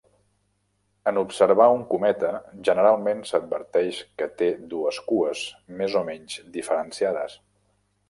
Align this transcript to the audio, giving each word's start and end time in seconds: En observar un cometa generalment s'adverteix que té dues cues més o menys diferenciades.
En 1.11 1.19
observar 1.21 1.67
un 1.73 1.83
cometa 1.91 2.31
generalment 2.71 3.23
s'adverteix 3.33 4.01
que 4.23 4.31
té 4.43 4.51
dues 4.75 5.03
cues 5.13 5.47
més 5.83 6.03
o 6.03 6.07
menys 6.13 6.43
diferenciades. 6.61 7.43